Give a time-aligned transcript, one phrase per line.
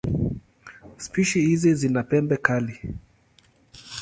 [0.97, 2.79] Spishi hizi zina pembe kali.